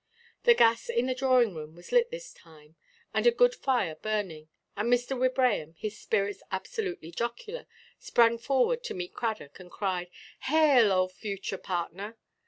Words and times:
The 0.45 0.55
gas 0.55 0.89
in 0.89 1.05
the 1.05 1.13
drawing–room 1.13 1.75
was 1.75 1.91
lit 1.91 2.09
this 2.09 2.33
time, 2.33 2.75
and 3.13 3.27
a 3.27 3.31
good 3.31 3.53
fire 3.53 3.93
burning; 3.93 4.49
and 4.75 4.91
Mr. 4.91 5.15
Wibraham, 5.15 5.75
in 5.79 5.89
spirits 5.91 6.41
absolutely 6.51 7.11
jocular, 7.11 7.67
sprang 7.99 8.39
forward 8.39 8.83
to 8.85 8.95
meet 8.95 9.13
Cradock, 9.13 9.59
and 9.59 9.69
cried, 9.69 10.09
"Hail, 10.39 10.91
oh 10.91 11.07
future 11.07 11.59
partner!" 11.59 12.17